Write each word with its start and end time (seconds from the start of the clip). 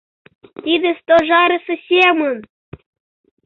Тиде 0.63 0.89
Стожарысе 0.99 1.75
семын! 1.87 2.37